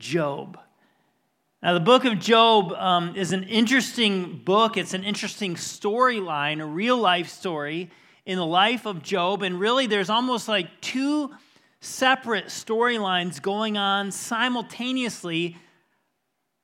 [0.00, 0.58] Job.
[1.62, 4.76] Now, the book of Job um, is an interesting book.
[4.76, 7.90] It's an interesting storyline, a real life story
[8.24, 9.42] in the life of Job.
[9.42, 11.30] And really, there's almost like two
[11.80, 15.56] separate storylines going on simultaneously,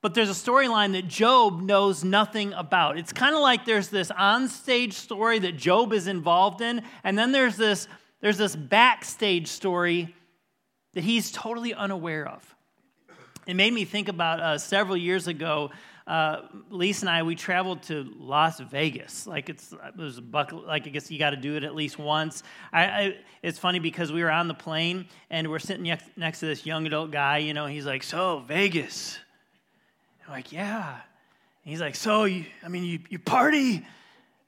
[0.01, 2.97] but there's a storyline that Job knows nothing about.
[2.97, 7.31] It's kind of like there's this onstage story that Job is involved in, and then
[7.31, 7.87] there's this,
[8.19, 10.15] there's this backstage story
[10.93, 12.55] that he's totally unaware of.
[13.47, 15.71] It made me think about uh, several years ago.
[16.05, 19.25] Uh, Lisa and I, we traveled to Las Vegas.
[19.25, 20.67] Like it's it was a bucket.
[20.67, 22.43] Like I guess you got to do it at least once.
[22.73, 26.41] I, I, it's funny because we were on the plane and we're sitting next, next
[26.41, 27.37] to this young adult guy.
[27.37, 29.17] You know, he's like, "So Vegas."
[30.25, 32.45] I'm like, "Yeah." And he's like, "So you?
[32.65, 33.85] I mean, you you party?"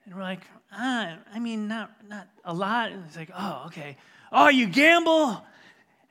[0.05, 0.41] And we're like,
[0.73, 3.95] ah, "I mean, not not a lot." And he's like, "Oh, okay.
[4.29, 5.41] Oh, you gamble?"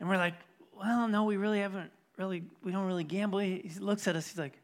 [0.00, 0.34] And we're like,
[0.78, 3.38] "Well, no, we really haven't." Really, we don't really gamble.
[3.38, 4.58] He looks at us, he's like,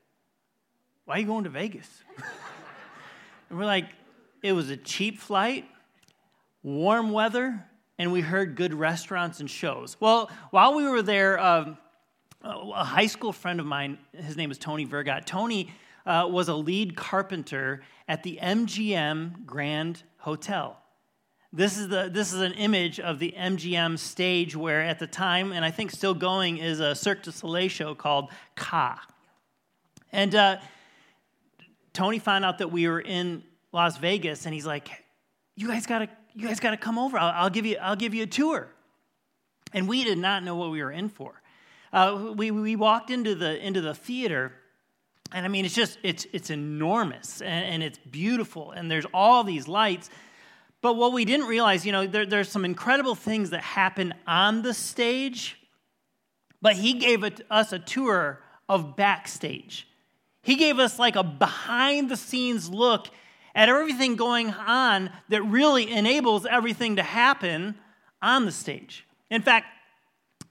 [1.04, 1.88] why are you going to Vegas?
[3.50, 3.86] and we're like,
[4.42, 5.64] it was a cheap flight,
[6.62, 7.64] warm weather,
[7.98, 9.96] and we heard good restaurants and shows.
[10.00, 11.78] Well, while we were there, um,
[12.42, 15.24] a high school friend of mine, his name is Tony Vergot.
[15.24, 15.72] Tony
[16.04, 20.76] uh, was a lead carpenter at the MGM Grand Hotel.
[21.56, 25.52] This is, the, this is an image of the MGM stage where, at the time,
[25.52, 29.00] and I think still going, is a Cirque du Soleil show called Ka.
[30.10, 30.56] And uh,
[31.92, 34.88] Tony found out that we were in Las Vegas, and he's like,
[35.54, 37.16] "You guys gotta, you guys gotta come over.
[37.16, 38.66] I'll, I'll give you, I'll give you a tour."
[39.72, 41.40] And we did not know what we were in for.
[41.92, 44.52] Uh, we, we walked into the into the theater,
[45.32, 49.44] and I mean, it's just it's it's enormous and, and it's beautiful, and there's all
[49.44, 50.10] these lights.
[50.84, 54.60] But what we didn't realize, you know, there, there's some incredible things that happen on
[54.60, 55.58] the stage,
[56.60, 59.88] but he gave us a tour of backstage.
[60.42, 63.08] He gave us like a behind the scenes look
[63.54, 67.76] at everything going on that really enables everything to happen
[68.20, 69.06] on the stage.
[69.30, 69.64] In fact,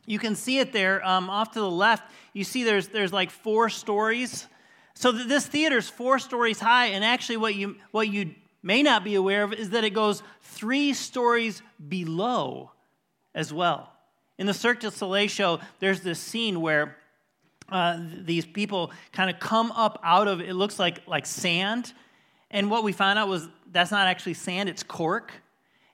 [0.07, 2.11] you can see it there um, off to the left.
[2.33, 4.47] You see there's, there's like four stories.
[4.95, 9.03] So this theater is four stories high, and actually, what you, what you may not
[9.03, 12.71] be aware of is that it goes three stories below
[13.35, 13.91] as well.
[14.37, 16.97] In the Cirque du Soleil show, there's this scene where
[17.69, 21.93] uh, these people kind of come up out of it looks like like sand,
[22.51, 25.31] and what we found out was that's not actually sand; it's cork.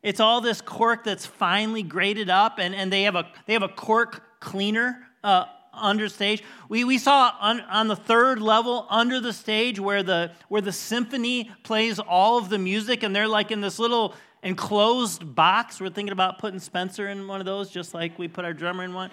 [0.01, 3.63] It's all this cork that's finely grated up, and, and they have a they have
[3.63, 5.45] a cork cleaner uh,
[5.79, 6.43] under stage.
[6.67, 10.71] We, we saw on, on the third level under the stage where the, where the
[10.71, 14.13] symphony plays all of the music, and they're like in this little
[14.43, 15.81] enclosed box.
[15.81, 18.83] We're thinking about putting Spencer in one of those, just like we put our drummer
[18.83, 19.11] in one.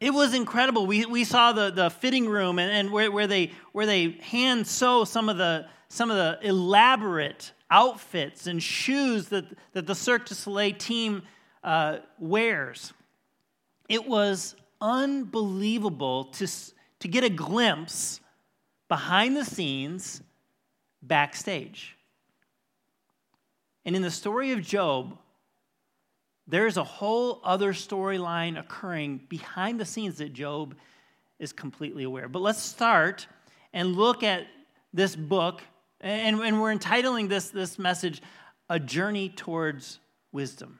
[0.00, 0.86] It was incredible.
[0.86, 4.66] We, we saw the, the fitting room and, and where, where, they, where they hand
[4.66, 10.26] sew some of the, some of the elaborate outfits and shoes that, that the Cirque
[10.26, 11.22] du Soleil team
[11.62, 12.94] uh, wears.
[13.90, 16.46] It was unbelievable to,
[17.00, 18.20] to get a glimpse
[18.88, 20.22] behind the scenes
[21.02, 21.96] backstage.
[23.84, 25.18] And in the story of Job,
[26.46, 30.76] there's a whole other storyline occurring behind the scenes that Job
[31.40, 32.28] is completely aware.
[32.28, 33.26] But let's start
[33.72, 34.46] and look at
[34.92, 35.62] this book,
[36.00, 38.22] and, and we're entitling this, this message,
[38.68, 39.98] A Journey Towards
[40.30, 40.79] Wisdom.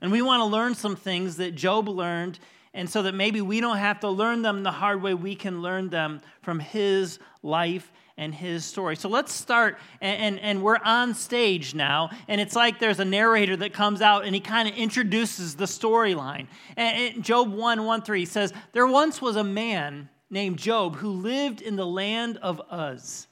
[0.00, 2.38] And we want to learn some things that Job learned,
[2.72, 5.60] and so that maybe we don't have to learn them the hard way, we can
[5.60, 8.96] learn them from his life and his story.
[8.96, 13.04] So let's start, and, and, and we're on stage now, and it's like there's a
[13.04, 16.46] narrator that comes out and he kind of introduces the storyline.
[16.76, 21.62] And, Job 1 1 3 says, There once was a man named Job who lived
[21.62, 23.26] in the land of Uz,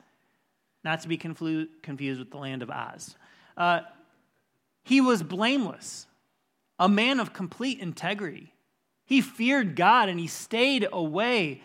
[0.85, 3.15] not to be confused with the land of Oz.
[3.57, 3.81] Uh,
[4.85, 6.08] he was blameless
[6.79, 8.55] a man of complete integrity.
[9.05, 11.63] He feared God and he stayed away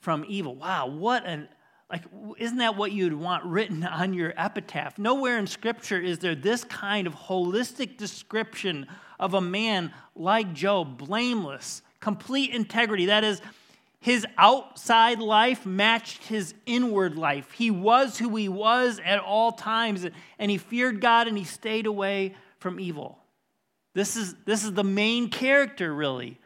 [0.00, 0.54] from evil.
[0.54, 1.48] Wow, what an
[1.90, 2.02] like
[2.38, 4.98] isn't that what you'd want written on your epitaph?
[4.98, 8.86] Nowhere in scripture is there this kind of holistic description
[9.18, 13.06] of a man like Job, blameless, complete integrity.
[13.06, 13.40] That is
[13.98, 17.50] his outside life matched his inward life.
[17.52, 20.06] He was who he was at all times,
[20.38, 23.18] and he feared God and he stayed away from evil.
[23.96, 26.38] This is, this is the main character, really,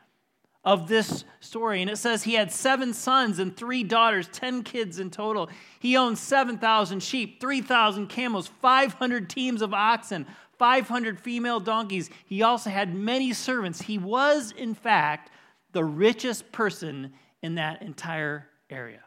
[0.62, 1.82] of this story.
[1.82, 5.50] And it says he had seven sons and three daughters, 10 kids in total.
[5.80, 10.28] He owned 7,000 sheep, 3,000 camels, 500 teams of oxen,
[10.60, 12.08] 500 female donkeys.
[12.24, 13.82] He also had many servants.
[13.82, 15.32] He was, in fact,
[15.72, 19.02] the richest person in that entire area.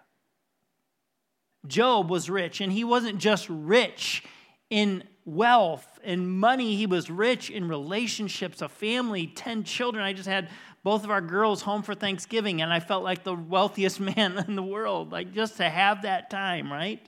[1.66, 4.22] Job was rich, and he wasn't just rich
[4.70, 10.04] in wealth and money, he was rich in relationships, a family, 10 children.
[10.04, 10.50] I just had
[10.84, 14.56] both of our girls home for Thanksgiving, and I felt like the wealthiest man in
[14.56, 17.02] the world, like just to have that time, right?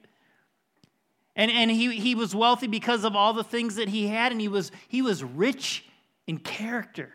[1.36, 4.40] And, and he, he was wealthy because of all the things that he had, and
[4.40, 5.86] he was, he was rich
[6.28, 7.14] in character.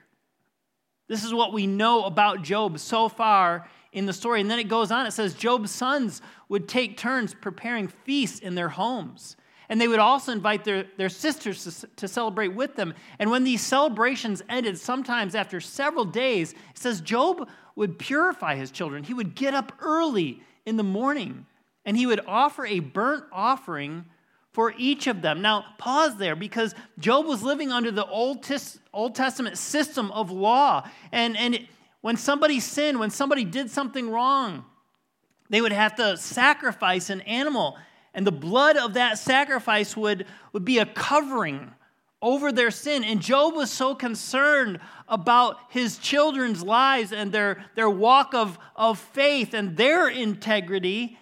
[1.09, 4.41] This is what we know about Job so far in the story.
[4.41, 5.07] And then it goes on.
[5.07, 9.37] It says Job's sons would take turns preparing feasts in their homes.
[9.71, 12.93] And they would also invite their, their sisters to, to celebrate with them.
[13.21, 18.73] And when these celebrations ended, sometimes after several days, it says Job would purify his
[18.73, 19.05] children.
[19.05, 21.47] He would get up early in the morning
[21.85, 24.05] and he would offer a burnt offering
[24.53, 25.41] for each of them.
[25.41, 28.45] Now, pause there because Job was living under the Old,
[28.93, 30.89] Old Testament system of law.
[31.13, 31.69] And, and
[32.01, 34.65] when somebody sinned, when somebody did something wrong,
[35.49, 37.79] they would have to sacrifice an animal.
[38.15, 41.73] And the blood of that sacrifice would, would be a covering
[42.23, 43.05] over their sin.
[43.05, 48.99] And Job was so concerned about his children's lives and their, their walk of, of
[48.99, 51.19] faith and their integrity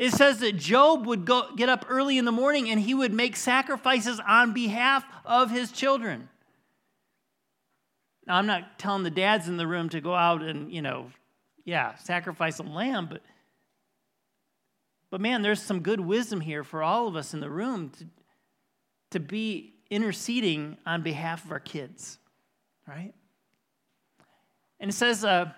[0.00, 3.12] it says that Job would go, get up early in the morning and he would
[3.12, 6.30] make sacrifices on behalf of his children.
[8.26, 11.10] Now, I'm not telling the dads in the room to go out and, you know,
[11.66, 13.20] yeah, sacrifice a lamb, but,
[15.10, 18.06] but man, there's some good wisdom here for all of us in the room to,
[19.10, 22.18] to be interceding on behalf of our kids,
[22.86, 23.12] right?
[24.78, 25.52] And it says, uh,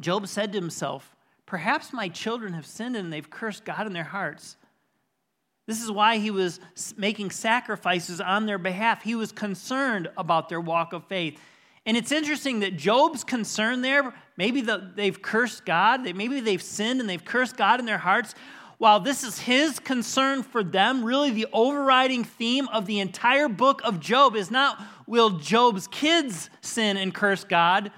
[0.00, 1.14] Job said to himself,
[1.46, 4.56] Perhaps my children have sinned and they've cursed God in their hearts.
[5.66, 6.60] This is why he was
[6.96, 9.02] making sacrifices on their behalf.
[9.02, 11.38] He was concerned about their walk of faith.
[11.86, 17.00] And it's interesting that Job's concern there, maybe the, they've cursed God, maybe they've sinned
[17.00, 18.34] and they've cursed God in their hearts.
[18.78, 23.80] While this is his concern for them, really the overriding theme of the entire book
[23.84, 27.92] of Job is not will Job's kids sin and curse God?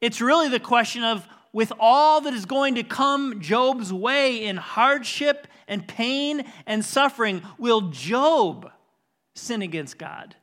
[0.00, 4.56] It's really the question of with all that is going to come Job's way in
[4.56, 8.70] hardship and pain and suffering, will Job
[9.34, 10.34] sin against God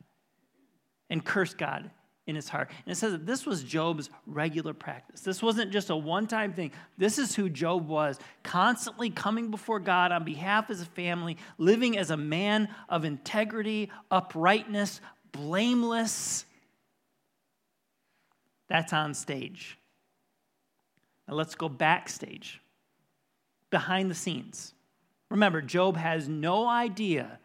[1.10, 1.92] and curse God
[2.30, 2.70] in his heart?
[2.86, 5.22] And it says that this was Job's regular practice.
[5.22, 6.72] This wasn't just a one time thing.
[6.98, 11.98] This is who Job was, constantly coming before God on behalf of his family, living
[11.98, 16.46] as a man of integrity, uprightness, blameless.
[18.70, 19.78] That's on stage.
[21.28, 22.62] Now let's go backstage,
[23.70, 24.74] behind the scenes.
[25.30, 27.40] Remember, Job has no idea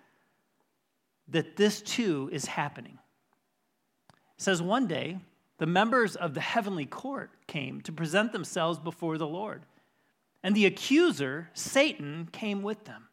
[1.28, 2.98] that this too is happening.
[4.36, 5.18] It says one day,
[5.58, 9.62] the members of the heavenly court came to present themselves before the Lord.
[10.42, 13.08] And the accuser, Satan, came with them.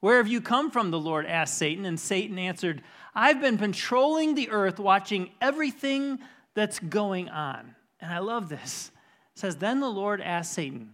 [0.00, 0.90] Where have you come from?
[0.90, 1.84] The Lord asked Satan.
[1.84, 2.82] And Satan answered,
[3.14, 6.18] I've been patrolling the earth, watching everything
[6.54, 7.74] that's going on.
[8.00, 8.90] And I love this
[9.38, 10.90] says, Then the Lord asked Satan,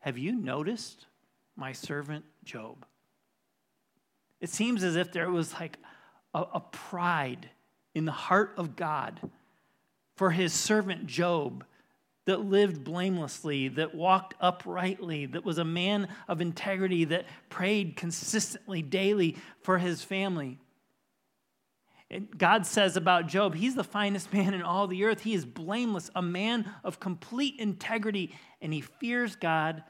[0.00, 1.06] Have you noticed
[1.56, 2.86] my servant Job?
[4.40, 5.78] It seems as if there was like
[6.34, 7.50] a, a pride
[7.94, 9.20] in the heart of God
[10.16, 11.64] for his servant Job
[12.24, 18.80] that lived blamelessly, that walked uprightly, that was a man of integrity, that prayed consistently
[18.80, 20.58] daily for his family.
[22.36, 25.22] God says about Job, he's the finest man in all the earth.
[25.22, 29.82] He is blameless, a man of complete integrity, and he fears God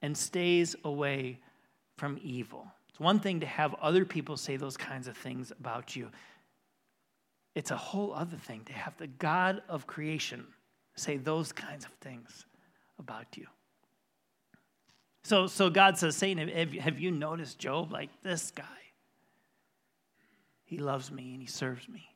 [0.00, 1.40] and stays away
[1.96, 2.66] from evil.
[2.88, 6.10] It's one thing to have other people say those kinds of things about you,
[7.54, 10.46] it's a whole other thing to have the God of creation
[10.96, 12.46] say those kinds of things
[12.98, 13.46] about you.
[15.24, 18.64] So, so God says, Satan, have, have you noticed Job like this guy?
[20.64, 22.08] He loves me and he serves me.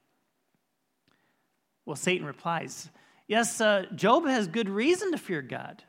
[1.87, 2.91] Well, Satan replies,
[3.27, 5.83] Yes, uh, Job has good reason to fear God.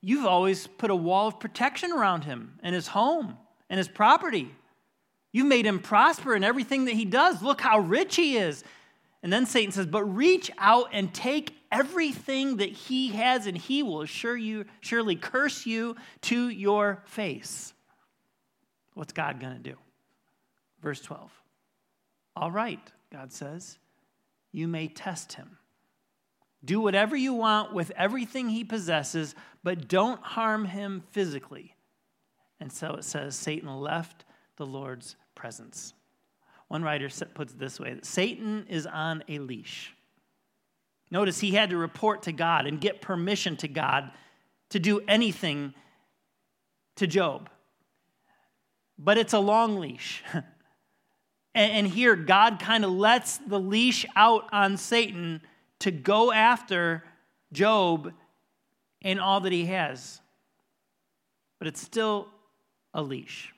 [0.00, 3.36] You've always put a wall of protection around him and his home
[3.68, 4.54] and his property.
[5.32, 7.42] You've made him prosper in everything that he does.
[7.42, 8.64] Look how rich he is.
[9.22, 13.82] And then Satan says, But reach out and take everything that he has, and he
[13.82, 17.74] will assure you, surely curse you to your face.
[18.94, 19.76] What's God going to do?
[20.82, 21.30] Verse 12.
[22.36, 22.80] All right,
[23.12, 23.78] God says,
[24.52, 25.58] you may test him.
[26.64, 31.74] Do whatever you want with everything he possesses, but don't harm him physically.
[32.60, 34.24] And so it says Satan left
[34.58, 35.94] the Lord's presence.
[36.68, 39.94] One writer puts it this way that Satan is on a leash.
[41.10, 44.10] Notice he had to report to God and get permission to God
[44.68, 45.72] to do anything
[46.96, 47.48] to Job.
[48.98, 50.22] But it's a long leash.
[51.54, 55.40] and, here, God kind of lets the leash out on Satan
[55.78, 57.04] to go after
[57.52, 58.12] Job
[59.00, 60.20] and all that he has.
[61.58, 62.28] But it's still
[62.92, 63.54] a leash.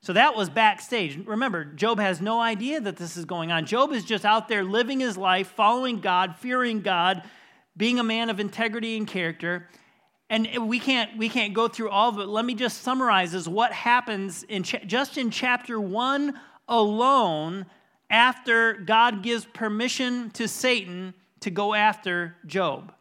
[0.00, 1.18] So that was backstage.
[1.26, 3.66] Remember, Job has no idea that this is going on.
[3.66, 7.22] Job is just out there living his life, following God, fearing God,
[7.76, 9.68] being a man of integrity and character.
[10.30, 12.26] And we can't, we can't go through all of it.
[12.26, 16.38] Let me just summarize as what happens in cha- just in chapter 1
[16.68, 17.66] alone
[18.10, 22.92] after God gives permission to Satan to go after Job.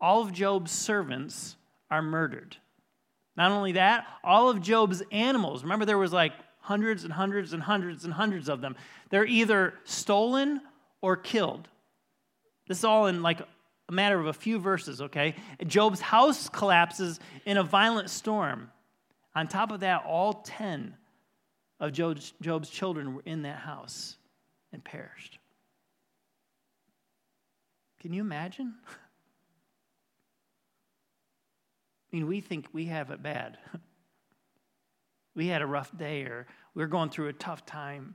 [0.00, 1.56] All of Job's servants
[1.90, 2.56] are murdered.
[3.36, 7.62] Not only that, all of Job's animals, remember there was like hundreds and hundreds and
[7.62, 8.76] hundreds and hundreds of them,
[9.10, 10.60] they're either stolen
[11.00, 11.68] or killed.
[12.66, 13.40] This is all in like
[13.88, 15.36] a matter of a few verses, okay?
[15.66, 18.70] Job's house collapses in a violent storm.
[19.34, 20.96] On top of that, all 10
[21.78, 24.16] of Job's, Job's children were in that house
[24.72, 25.38] and perished.
[28.00, 28.74] Can you imagine?
[28.86, 28.96] I
[32.16, 33.58] mean, we think we have it bad.
[35.34, 38.14] we had a rough day or we're going through a tough time.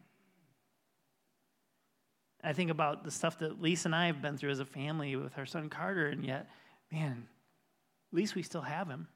[2.44, 5.16] I think about the stuff that Lisa and I have been through as a family
[5.16, 6.50] with our son Carter, and yet,
[6.92, 7.28] man,
[8.12, 9.08] at least we still have him.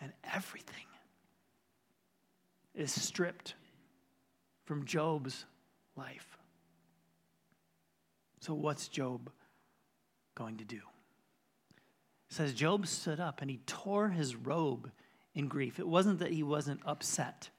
[0.00, 0.86] And everything
[2.76, 3.54] is stripped
[4.64, 5.44] from Job's
[5.96, 6.38] life.
[8.38, 9.28] So, what's Job
[10.36, 10.78] going to do?
[12.30, 14.90] It says Job stood up and he tore his robe
[15.34, 15.78] in grief.
[15.78, 17.50] It wasn't that he wasn't upset,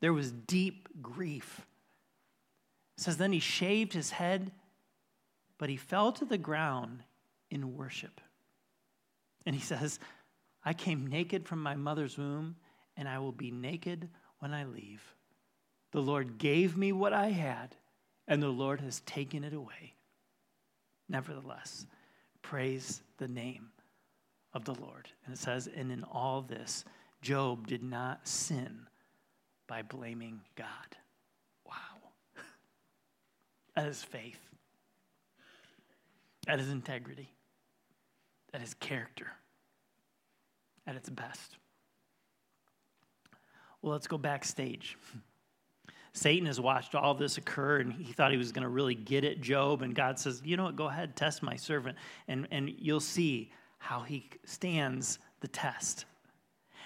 [0.00, 1.66] there was deep grief.
[2.96, 4.52] It says then he shaved his head,
[5.58, 7.02] but he fell to the ground
[7.50, 8.20] in worship.
[9.46, 9.98] And he says,
[10.64, 12.56] I came naked from my mother's womb,
[12.96, 15.02] and I will be naked when I leave.
[15.92, 17.74] The Lord gave me what I had,
[18.28, 19.94] and the Lord has taken it away.
[21.08, 21.86] Nevertheless,
[22.42, 23.70] praise the name
[24.54, 25.08] of the Lord.
[25.24, 26.84] And it says, and in all this,
[27.22, 28.86] Job did not sin
[29.68, 30.66] by blaming God.
[31.66, 31.72] Wow.
[33.76, 34.40] That is faith.
[36.46, 37.30] That is integrity.
[38.52, 39.28] That is character
[40.86, 41.56] at its best.
[43.80, 44.98] Well, let's go backstage.
[46.12, 49.24] Satan has watched all this occur and he thought he was going to really get
[49.24, 49.82] at Job.
[49.82, 50.74] And God says, You know what?
[50.74, 56.04] Go ahead, test my servant, and, and you'll see how he stands the test.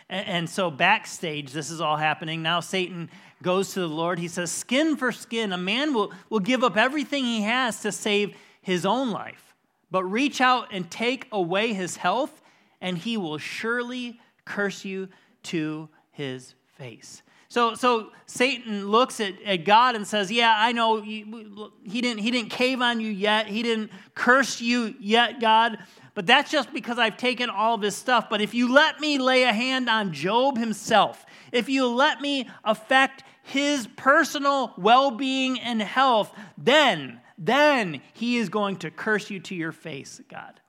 [0.08, 2.42] And, and so, backstage, this is all happening.
[2.42, 3.10] Now, Satan
[3.42, 4.18] goes to the Lord.
[4.18, 7.92] He says, Skin for skin, a man will, will give up everything he has to
[7.92, 9.54] save his own life,
[9.90, 12.40] but reach out and take away his health,
[12.80, 15.08] and he will surely curse you
[15.42, 17.22] to his face.
[17.48, 22.20] So, so Satan looks at, at God and says, Yeah, I know you, he, didn't,
[22.20, 23.46] he didn't cave on you yet.
[23.46, 25.78] He didn't curse you yet, God.
[26.14, 28.30] But that's just because I've taken all this stuff.
[28.30, 32.49] But if you let me lay a hand on Job himself, if you let me
[32.64, 39.40] affect his personal well being and health, then, then he is going to curse you
[39.40, 40.61] to your face, God.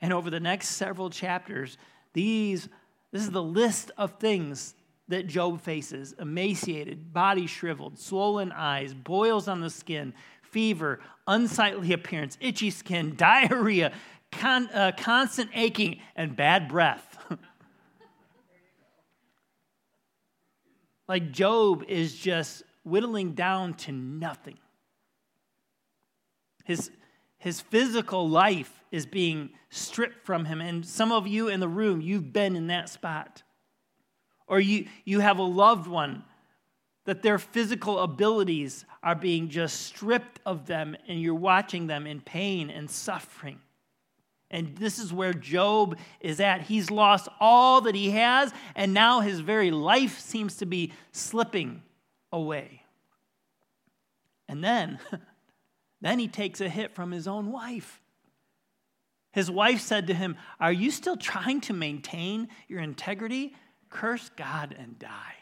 [0.00, 1.78] And over the next several chapters,
[2.12, 2.68] these,
[3.12, 4.74] this is the list of things
[5.08, 10.12] that Job faces emaciated, body shriveled, swollen eyes, boils on the skin,
[10.56, 13.92] fever, unsightly appearance, itchy skin, diarrhea,
[14.32, 17.18] con, uh, constant aching, and bad breath.
[21.08, 24.56] like Job is just whittling down to nothing.
[26.64, 26.90] His,
[27.36, 30.62] his physical life is being stripped from him.
[30.62, 33.42] And some of you in the room, you've been in that spot.
[34.46, 36.24] Or you, you have a loved one
[37.06, 42.20] that their physical abilities are being just stripped of them, and you're watching them in
[42.20, 43.60] pain and suffering.
[44.50, 46.62] And this is where Job is at.
[46.62, 51.82] He's lost all that he has, and now his very life seems to be slipping
[52.32, 52.82] away.
[54.48, 54.98] And then,
[56.00, 58.00] then he takes a hit from his own wife.
[59.32, 63.54] His wife said to him, Are you still trying to maintain your integrity?
[63.90, 65.34] Curse God and die.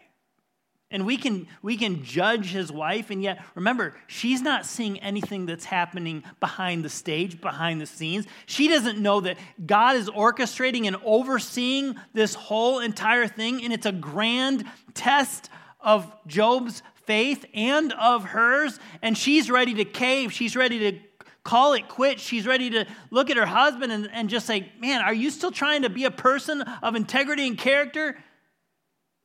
[0.94, 5.44] And we can, we can judge his wife, and yet, remember, she's not seeing anything
[5.44, 8.28] that's happening behind the stage, behind the scenes.
[8.46, 9.36] She doesn't know that
[9.66, 16.12] God is orchestrating and overseeing this whole entire thing, and it's a grand test of
[16.28, 20.32] Job's faith and of hers, and she's ready to cave.
[20.32, 21.00] She's ready to
[21.42, 22.22] call it quits.
[22.22, 25.50] She's ready to look at her husband and, and just say, Man, are you still
[25.50, 28.16] trying to be a person of integrity and character?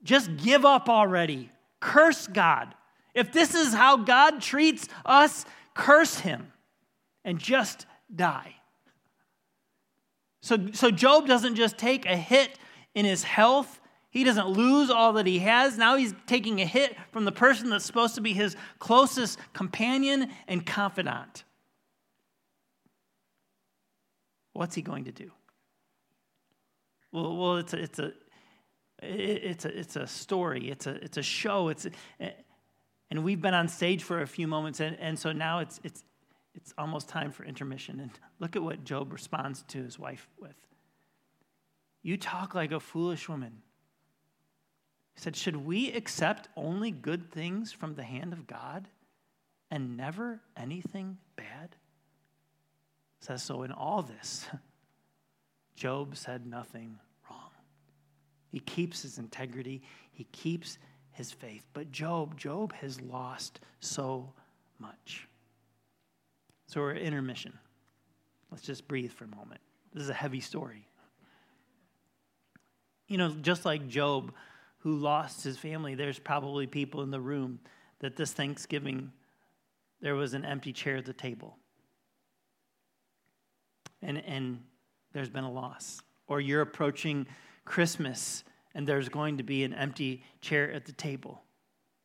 [0.02, 1.52] Just give up already.
[1.80, 2.76] Curse God.
[3.14, 6.52] If this is how God treats us, curse him
[7.24, 8.56] and just die.
[10.42, 12.58] So, so Job doesn't just take a hit
[12.96, 13.80] in his health,
[14.12, 15.78] he doesn't lose all that he has.
[15.78, 20.32] Now he's taking a hit from the person that's supposed to be his closest companion
[20.48, 21.44] and confidant.
[24.54, 25.32] What's he going to do?
[27.12, 28.14] Well, well it's a, it's a,
[29.02, 31.88] it's a, it's a story, it's a, it's a show, it's
[33.12, 36.04] and we've been on stage for a few moments, and, and so now it's, it's,
[36.54, 38.00] it's almost time for intermission.
[38.00, 40.56] And look at what Job responds to his wife with
[42.04, 43.62] You talk like a foolish woman.
[45.16, 48.88] He said, Should we accept only good things from the hand of God
[49.72, 51.76] and never anything bad?
[53.22, 54.46] Says so in all this,
[55.76, 57.00] Job said nothing.
[58.52, 60.78] He keeps his integrity, he keeps
[61.12, 61.66] his faith.
[61.74, 64.34] But Job, Job has lost so
[64.80, 65.28] much.
[66.68, 67.58] So we're at intermission.
[68.52, 69.62] Let's just breathe for a moment.
[69.94, 70.88] This is a heavy story.
[73.08, 74.34] You know, just like Job,
[74.80, 77.60] who lost his family, there's probably people in the room
[78.00, 79.12] that this Thanksgiving
[80.02, 81.58] there was an empty chair at the table.
[84.02, 84.64] And, and
[85.12, 86.02] there's been a loss.
[86.28, 87.28] Or you're approaching
[87.70, 91.44] Christmas and there's going to be an empty chair at the table.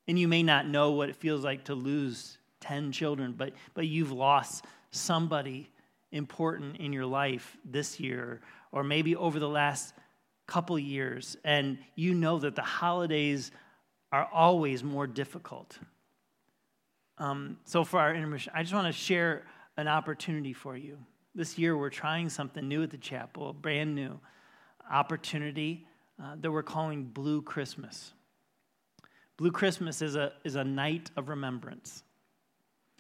[0.07, 3.87] And you may not know what it feels like to lose 10 children, but, but
[3.87, 5.71] you've lost somebody
[6.13, 8.43] important in your life this year,
[8.73, 9.95] or maybe over the last
[10.47, 13.51] couple years, and you know that the holidays
[14.13, 15.79] are always more difficult.
[17.17, 19.47] Um, so, for our intermission, I just want to share
[19.79, 20.99] an opportunity for you.
[21.35, 24.21] This year, we're trying something new at the chapel, brand new
[24.91, 25.87] opportunity
[26.23, 28.13] uh, that we're calling Blue Christmas.
[29.37, 32.05] Blue Christmas is a, is a night of remembrance.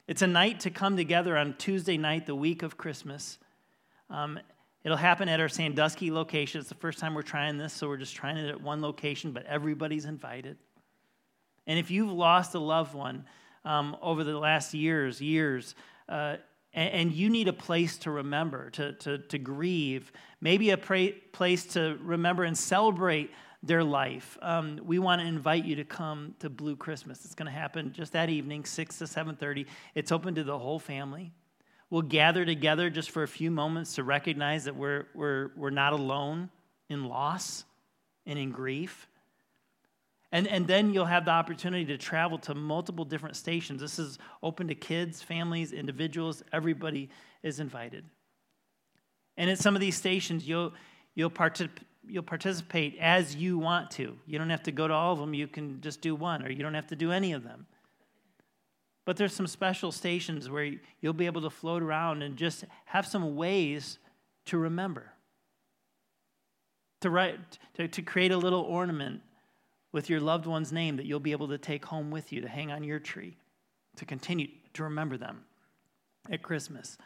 [0.07, 3.38] It's a night to come together on Tuesday night, the week of Christmas.
[4.11, 4.38] Um,
[4.83, 6.61] it'll happen at our Sandusky location.
[6.61, 9.33] It's the first time we're trying this, so we're just trying it at one location,
[9.33, 10.59] but everybody's invited.
[11.66, 13.25] And if you've lost a loved one
[13.64, 15.75] um, over the last years, years,
[16.09, 16.37] uh,
[16.75, 21.13] and, and, you need a place to remember, to, to, to grieve, maybe a pra-
[21.33, 23.31] place to remember and celebrate
[23.63, 24.37] their life.
[24.43, 27.25] Um, we want to invite you to come to Blue Christmas.
[27.25, 29.67] It's going to happen just that evening, 6 to 7.30.
[29.95, 31.33] It's open to the whole family.
[31.91, 35.93] We'll gather together just for a few moments to recognize that we're, we're, we're not
[35.93, 36.51] alone
[36.89, 37.65] in loss
[38.27, 39.09] and in grief.
[40.35, 43.81] And, and then you'll have the opportunity to travel to multiple different stations.
[43.81, 46.42] This is open to kids, families, individuals.
[46.53, 47.09] Everybody
[47.44, 48.05] is invited.
[49.37, 50.73] And at some of these stations, you'll,
[51.14, 54.18] you'll, partic- you'll participate as you want to.
[54.27, 55.35] You don't have to go to all of them.
[55.35, 57.66] You can just do one, or you don't have to do any of them.
[59.05, 60.68] But there's some special stations where
[61.01, 64.01] you'll be able to float around and just have some ways
[64.47, 65.12] to remember.
[67.03, 67.38] To, write,
[67.75, 69.20] to, to create a little ornament
[69.95, 72.49] with your loved one's name that you'll be able to take home with you to
[72.49, 73.37] hang on your tree,
[73.95, 75.45] to continue to remember them
[76.29, 76.99] at Christmas.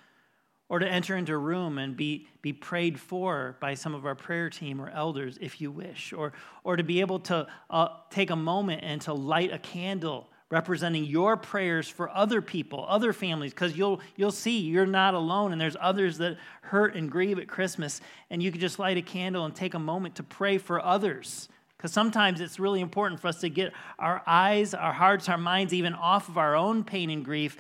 [0.70, 4.14] Or to enter into a room and be, be prayed for by some of our
[4.14, 6.14] prayer team or elders if you wish.
[6.14, 6.32] Or,
[6.64, 11.04] or to be able to uh, take a moment and to light a candle representing
[11.04, 15.60] your prayers for other people, other families, because you'll, you'll see you're not alone and
[15.60, 18.00] there's others that hurt and grieve at Christmas.
[18.30, 21.50] And you can just light a candle and take a moment to pray for others
[21.78, 25.72] because sometimes it's really important for us to get our eyes, our hearts, our minds
[25.72, 27.56] even off of our own pain and grief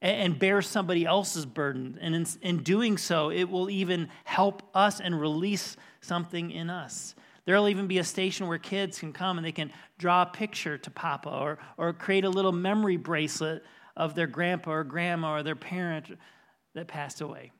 [0.00, 1.98] and, bear somebody else's burden.
[2.00, 7.14] And in, in doing so, it will even help us and release something in us.
[7.46, 10.78] There'll even be a station where kids can come and they can draw a picture
[10.78, 13.64] to Papa or, or create a little memory bracelet
[13.96, 16.16] of their grandpa or grandma or their parent
[16.74, 17.50] that passed away.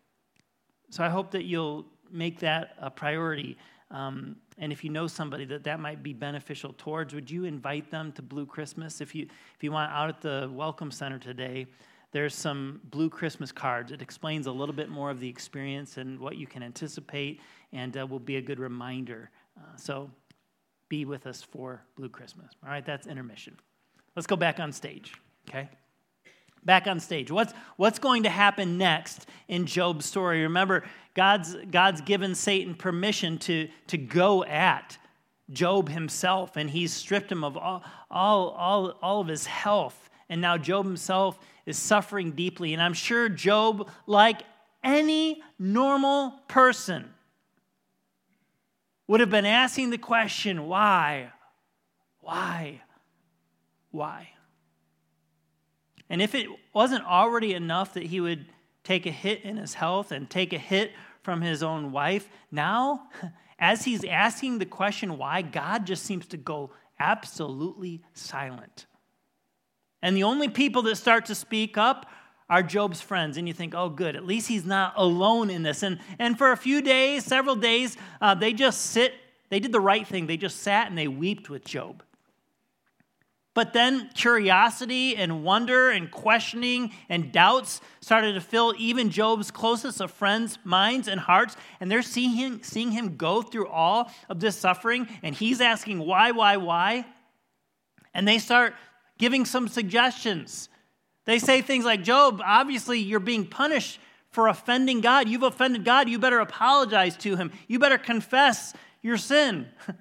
[0.90, 3.57] So I hope that you'll make that a priority
[3.90, 7.90] um, and if you know somebody that that might be beneficial towards, would you invite
[7.90, 9.01] them to Blue Christmas?
[9.01, 11.66] If you, if you want out at the Welcome Center today,
[12.12, 13.92] there's some Blue Christmas cards.
[13.92, 17.40] It explains a little bit more of the experience and what you can anticipate,
[17.73, 19.31] and uh, will be a good reminder.
[19.57, 20.11] Uh, so
[20.88, 22.53] be with us for Blue Christmas.
[22.62, 23.57] All right, that's intermission.
[24.16, 25.14] Let's go back on stage,
[25.49, 25.68] okay?
[26.64, 27.31] Back on stage.
[27.31, 30.42] What's, what's going to happen next in Job's story?
[30.42, 34.98] Remember, God's, God's given Satan permission to, to go at
[35.50, 40.11] Job himself, and he's stripped him of all, all, all, all of his health.
[40.29, 42.72] And now Job himself is suffering deeply.
[42.72, 44.42] And I'm sure Job, like
[44.83, 47.11] any normal person,
[49.07, 51.31] would have been asking the question why?
[52.20, 52.81] Why?
[53.90, 54.31] Why?
[56.11, 58.47] And if it wasn't already enough that he would
[58.83, 63.09] take a hit in his health and take a hit from his own wife, now
[63.59, 68.87] as he's asking the question why, God just seems to go absolutely silent.
[70.03, 72.07] And the only people that start to speak up
[72.51, 73.37] are Job's friends.
[73.37, 75.83] And you think, oh, good, at least he's not alone in this.
[75.83, 79.14] And, and for a few days, several days, uh, they just sit,
[79.49, 80.27] they did the right thing.
[80.27, 82.03] They just sat and they wept with Job.
[83.55, 90.01] But then curiosity and wonder and questioning and doubts started to fill even Job's closest
[90.01, 91.57] of friends' minds and hearts.
[91.79, 95.09] And they're seeing him, seeing him go through all of this suffering.
[95.23, 97.07] And he's asking, why, why, why?
[98.12, 98.75] And they start
[99.19, 100.69] giving some suggestions.
[101.25, 105.29] They say things like, Job, obviously you're being punished for offending God.
[105.29, 106.09] You've offended God.
[106.09, 107.53] You better apologize to him.
[107.69, 109.69] You better confess your sin.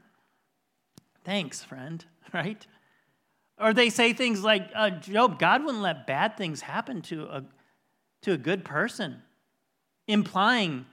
[1.24, 2.66] Thanks, friend, right?
[3.60, 7.44] Or they say things like, uh, Job, God wouldn't let bad things happen to a,
[8.24, 9.22] to a good person,
[10.08, 10.86] implying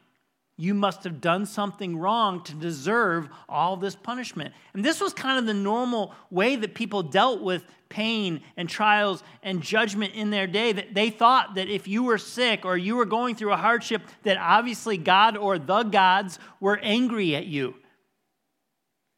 [0.60, 4.52] you must have done something wrong to deserve all this punishment.
[4.74, 9.24] And this was kind of the normal way that people dealt with pain and trials
[9.42, 10.72] and judgment in their day.
[10.72, 14.02] That they thought that if you were sick or you were going through a hardship,
[14.24, 17.74] that obviously God or the gods were angry at you.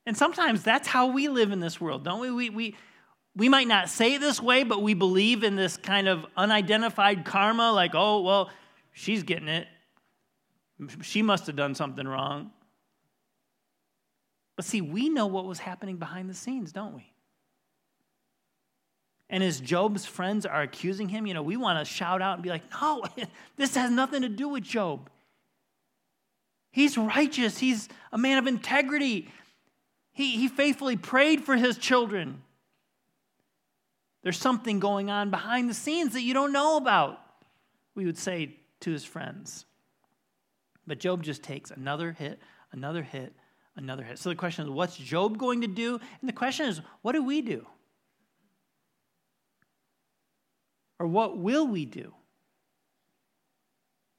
[0.07, 2.31] And sometimes that's how we live in this world, don't we?
[2.31, 2.77] We, we,
[3.35, 7.25] we might not say it this way, but we believe in this kind of unidentified
[7.25, 8.51] karma, like, oh, well,
[8.93, 9.67] she's getting it.
[11.01, 12.51] She must have done something wrong.
[14.57, 17.11] But see, we know what was happening behind the scenes, don't we?
[19.31, 22.43] And as Job's friends are accusing him, you know, we want to shout out and
[22.43, 23.03] be like, no,
[23.57, 25.09] this has nothing to do with Job.
[26.71, 29.29] He's righteous, he's a man of integrity.
[30.13, 32.43] He, he faithfully prayed for his children.
[34.23, 37.21] There's something going on behind the scenes that you don't know about,
[37.95, 39.65] we would say to his friends.
[40.87, 42.41] But Job just takes another hit,
[42.73, 43.35] another hit,
[43.77, 44.19] another hit.
[44.19, 46.01] So the question is, what's Job going to do?
[46.21, 47.67] And the question is, what do we do?
[50.99, 52.15] Or what will we do?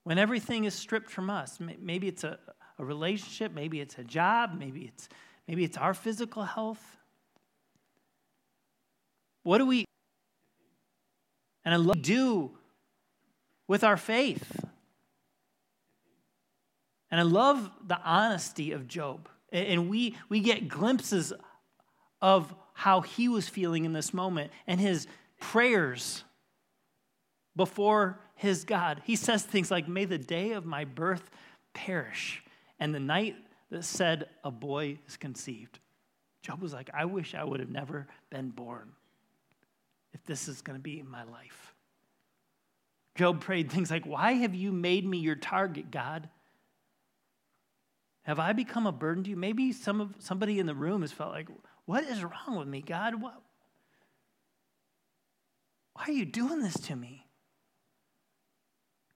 [0.04, 2.38] When everything is stripped from us, maybe it's a,
[2.78, 5.08] a relationship, maybe it's a job, maybe it's,
[5.48, 6.98] maybe it's our physical health.
[9.44, 9.86] What do we
[11.66, 12.52] and I love do
[13.68, 14.66] with our faith.
[17.10, 19.30] And I love the honesty of Job.
[19.52, 21.32] And we, we get glimpses
[22.22, 25.08] of how he was feeling in this moment and his
[25.40, 26.24] prayers
[27.56, 29.02] before his God.
[29.06, 31.30] He says things like, May the day of my birth
[31.74, 32.44] perish,
[32.80, 33.36] and the night
[33.70, 35.80] that said a boy is conceived.
[36.42, 38.92] Job was like, I wish I would have never been born
[40.14, 41.74] if this is going to be my life.
[43.16, 46.30] Job prayed things like, Why have you made me your target, God?
[48.24, 49.36] Have I become a burden to you?
[49.36, 51.48] Maybe some of, somebody in the room has felt like,
[51.86, 53.22] What is wrong with me, God?
[53.22, 53.36] What,
[55.94, 57.23] why are you doing this to me?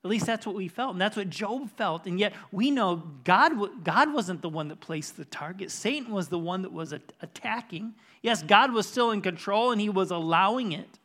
[0.07, 2.07] At least that's what we felt, and that's what Job felt.
[2.07, 6.29] And yet we know God, God wasn't the one that placed the target, Satan was
[6.29, 7.93] the one that was attacking.
[8.21, 10.97] Yes, God was still in control and he was allowing it.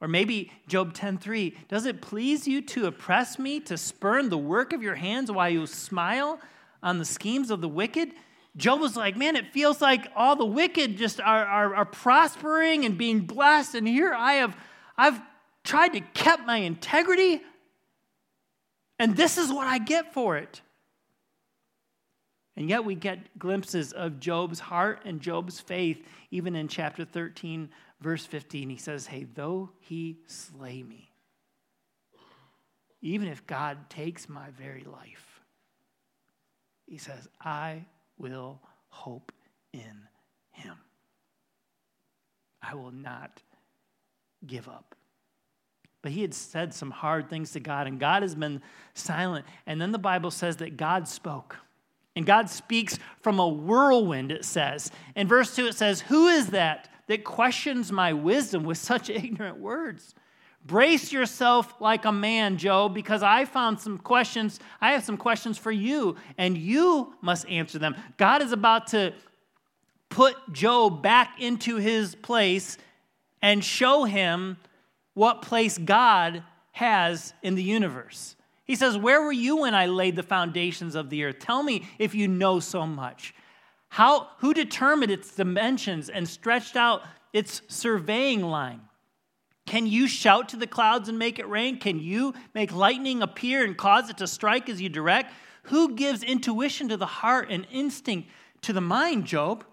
[0.00, 4.72] Or maybe Job 10:3, does it please you to oppress me, to spurn the work
[4.72, 6.40] of your hands while you smile
[6.82, 8.14] on the schemes of the wicked?
[8.56, 12.86] Job was like, man, it feels like all the wicked just are, are, are prospering
[12.86, 13.74] and being blessed.
[13.74, 14.56] And here I have
[14.96, 15.20] I've
[15.64, 17.40] tried to keep my integrity,
[18.98, 20.60] and this is what I get for it.
[22.56, 27.70] And yet we get glimpses of Job's heart and Job's faith, even in chapter 13,
[28.00, 28.68] verse 15.
[28.68, 31.10] He says, Hey, though he slay me,
[33.00, 35.40] even if God takes my very life,
[36.86, 37.86] he says, I
[38.18, 39.32] will hope
[39.72, 40.06] in
[40.50, 40.76] him.
[42.62, 43.42] I will not
[44.46, 44.94] give up.
[46.02, 48.60] But he had said some hard things to God, and God has been
[48.94, 49.46] silent.
[49.66, 51.56] And then the Bible says that God spoke.
[52.14, 54.90] And God speaks from a whirlwind, it says.
[55.14, 59.58] In verse 2, it says, Who is that that questions my wisdom with such ignorant
[59.58, 60.14] words?
[60.64, 64.60] Brace yourself like a man, Job, because I found some questions.
[64.80, 67.96] I have some questions for you, and you must answer them.
[68.16, 69.12] God is about to
[70.08, 72.78] put Job back into his place
[73.40, 74.56] and show him
[75.14, 78.36] what place God has in the universe.
[78.64, 81.38] He says, Where were you when I laid the foundations of the earth?
[81.38, 83.34] Tell me if you know so much.
[83.88, 88.80] How, who determined its dimensions and stretched out its surveying line?
[89.66, 91.78] Can you shout to the clouds and make it rain?
[91.78, 95.32] Can you make lightning appear and cause it to strike as you direct?
[95.64, 98.28] Who gives intuition to the heart and instinct
[98.62, 99.64] to the mind, Job?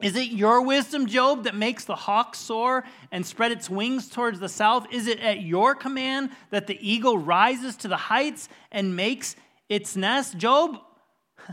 [0.00, 4.38] Is it your wisdom, Job, that makes the hawk soar and spread its wings towards
[4.38, 4.86] the south?
[4.92, 9.34] Is it at your command that the eagle rises to the heights and makes
[9.68, 10.36] its nest?
[10.38, 10.78] Job,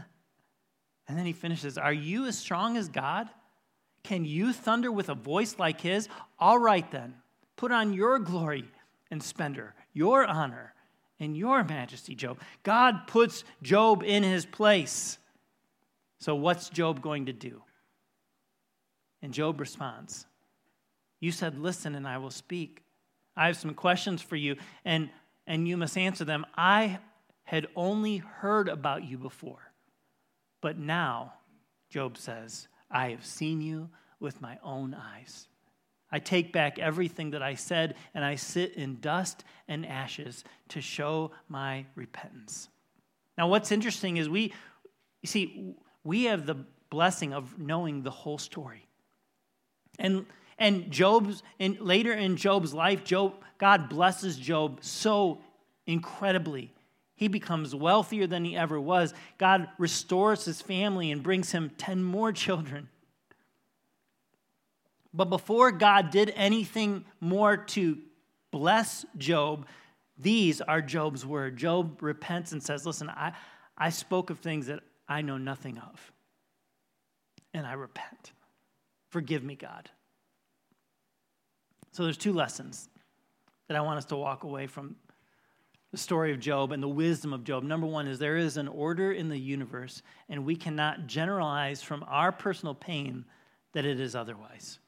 [1.08, 3.30] and then he finishes Are you as strong as God?
[4.04, 6.08] Can you thunder with a voice like his?
[6.38, 7.16] All right, then,
[7.56, 8.66] put on your glory
[9.10, 10.76] and splendor, your honor
[11.20, 12.40] and your majesty, Job.
[12.62, 15.18] God puts Job in his place.
[16.20, 17.64] So, what's Job going to do?
[19.26, 20.28] And Job responds,
[21.20, 22.84] You said, Listen, and I will speak.
[23.36, 25.10] I have some questions for you, and,
[25.48, 26.46] and you must answer them.
[26.56, 27.00] I
[27.44, 29.72] had only heard about you before,
[30.62, 31.34] but now,
[31.90, 35.48] Job says, I have seen you with my own eyes.
[36.12, 40.82] I take back everything that I said, and I sit in dust and ashes to
[40.82, 42.70] show my repentance.
[43.40, 44.54] Now, what's interesting is we,
[45.24, 48.86] you see, we have the blessing of knowing the whole story.
[50.00, 50.26] And
[50.58, 55.42] and Job's and later in Job's life, Job, God blesses Job so
[55.86, 56.72] incredibly.
[57.16, 59.14] He becomes wealthier than he ever was.
[59.38, 62.90] God restores his family and brings him 10 more children.
[65.14, 67.98] But before God did anything more to
[68.52, 69.66] bless Job,
[70.18, 71.62] these are Job's words.
[71.62, 73.32] Job repents and says, Listen, I,
[73.78, 76.12] I spoke of things that I know nothing of,
[77.54, 78.34] and I repent.
[79.16, 79.90] Forgive me, God.
[81.94, 82.90] So there's two lessons
[83.70, 84.98] that I want us to walk away from
[85.94, 87.64] the story of Job and the wisdom of Job.
[87.64, 92.04] Number one is there is an order in the universe, and we cannot generalize from
[92.10, 93.24] our personal pain
[93.72, 94.80] that it is otherwise.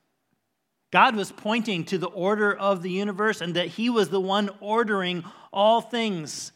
[0.91, 4.49] God was pointing to the order of the universe and that He was the one
[4.59, 6.51] ordering all things.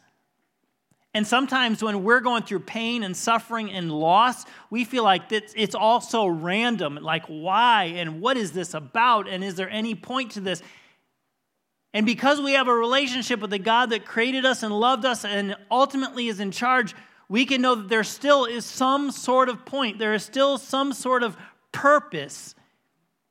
[1.14, 5.74] And sometimes when we're going through pain and suffering and loss, we feel like it's
[5.74, 6.98] all so random.
[7.02, 7.92] Like, why?
[7.96, 9.28] And what is this about?
[9.28, 10.62] And is there any point to this?
[11.92, 15.26] And because we have a relationship with the God that created us and loved us
[15.26, 16.94] and ultimately is in charge,
[17.28, 19.98] we can know that there still is some sort of point.
[19.98, 21.36] There is still some sort of
[21.72, 22.54] purpose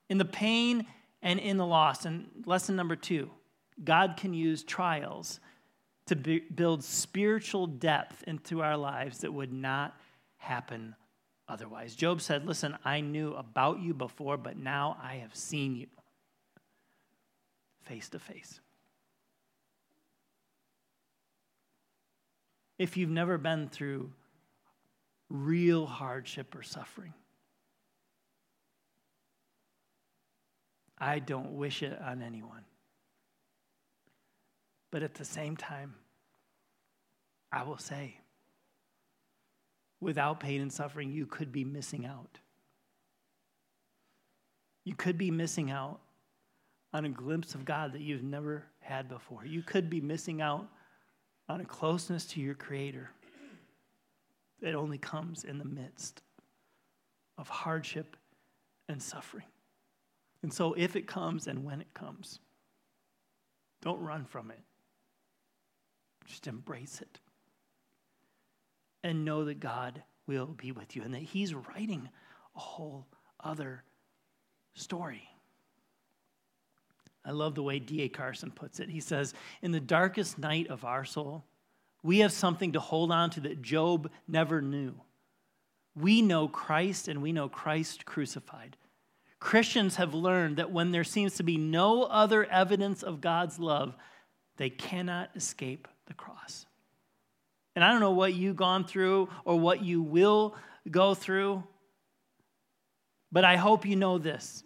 [0.08, 0.86] in the pain
[1.24, 2.06] and in the loss.
[2.06, 3.32] And lesson number two
[3.84, 5.40] God can use trials
[6.08, 9.96] to be, build spiritual depth into our lives that would not
[10.38, 10.96] happen
[11.48, 11.96] otherwise.
[11.96, 15.88] Job said, Listen, I knew about you before, but now I have seen you
[17.84, 18.60] face to face.
[22.80, 24.12] If you've never been through
[25.30, 27.14] real hardship or suffering,
[30.98, 32.64] I don't wish it on anyone.
[34.92, 35.96] But at the same time,
[37.52, 38.18] I will say,
[40.00, 42.40] without pain and suffering, you could be missing out.
[44.84, 46.00] You could be missing out
[46.94, 49.46] on a glimpse of God that you've never had before.
[49.46, 50.68] You could be missing out
[51.48, 53.10] on a closeness to your Creator
[54.62, 56.22] that only comes in the midst
[57.38, 58.18] of hardship
[58.90, 59.46] and suffering.
[60.44, 62.40] And so, if it comes and when it comes,
[63.82, 64.60] don't run from it.
[66.26, 67.20] Just embrace it
[69.04, 72.10] and know that God will be with you and that He's writing
[72.56, 73.08] a whole
[73.40, 73.84] other
[74.74, 75.28] story.
[77.24, 78.10] I love the way D.A.
[78.10, 78.90] Carson puts it.
[78.90, 81.44] He says, In the darkest night of our soul,
[82.04, 84.96] we have something to hold on to that Job never knew.
[85.96, 88.78] We know Christ and we know Christ crucified.
[89.40, 93.96] Christians have learned that when there seems to be no other evidence of God's love,
[94.58, 96.66] they cannot escape the cross.
[97.74, 100.56] And I don't know what you've gone through or what you will
[100.90, 101.64] go through,
[103.32, 104.64] but I hope you know this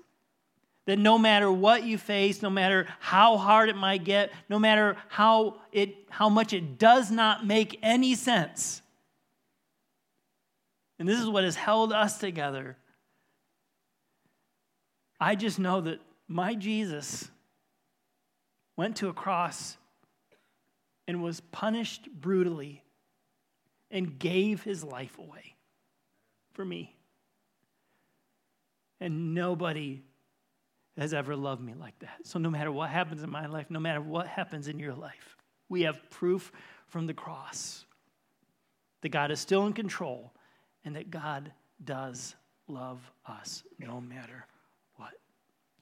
[0.88, 4.95] that no matter what you face, no matter how hard it might get, no matter
[5.08, 8.84] how, it, how much it does not make any sense,
[10.99, 12.77] and this is what has held us together,
[15.19, 17.31] I just know that my Jesus
[18.77, 19.77] went to a cross
[21.08, 22.84] and was punished brutally
[23.91, 25.56] and gave his life away
[26.54, 26.96] for me.
[29.00, 30.04] And nobody
[30.98, 32.20] has ever loved me like that.
[32.24, 35.38] So, no matter what happens in my life, no matter what happens in your life,
[35.68, 36.52] we have proof
[36.88, 37.86] from the cross
[39.02, 40.34] that God is still in control
[40.84, 41.52] and that God
[41.84, 42.36] does
[42.68, 44.46] love us no matter
[44.96, 45.12] what.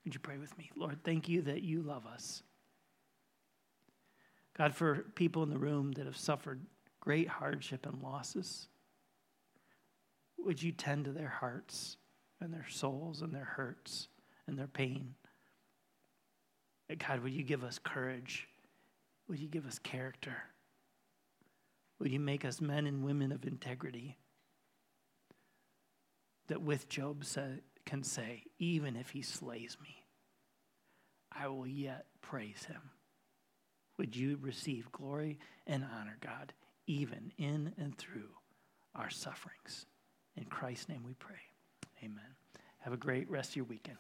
[0.04, 0.72] Would you pray with me?
[0.76, 2.44] Lord, thank you that you love us.
[4.58, 6.62] God, for people in the room that have suffered
[7.00, 8.68] great hardship and losses,
[10.38, 11.98] would you tend to their hearts
[12.40, 14.10] and their souls and their hurts
[14.48, 15.16] and their pain?
[16.98, 18.48] God, would you give us courage?
[19.28, 20.36] Would you give us character?
[22.00, 24.18] Would you make us men and women of integrity?
[26.48, 30.04] That with Job say, can say, even if he slays me,
[31.32, 32.82] I will yet praise him.
[33.98, 36.54] Would you receive glory and honor, God,
[36.88, 38.30] even in and through
[38.96, 39.86] our sufferings?
[40.36, 41.36] In Christ's name we pray.
[42.04, 42.36] Amen.
[42.80, 43.98] Have a great rest of your weekend.